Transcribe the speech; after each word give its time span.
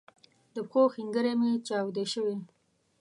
د 0.55 0.57
پښو 0.69 0.81
ښنګري 0.93 1.33
می 1.39 1.51
چاودی 1.67 2.05
شوي 2.13 2.35